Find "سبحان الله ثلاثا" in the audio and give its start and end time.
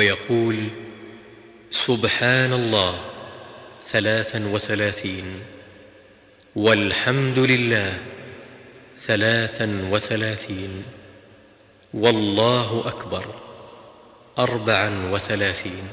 1.70-4.46